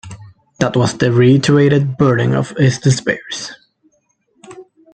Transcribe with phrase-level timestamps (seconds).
[0.57, 3.19] That was the reiterated burden of his despair.